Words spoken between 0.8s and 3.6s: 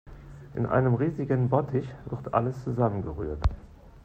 riesigen Bottich wird alles zusammengerührt.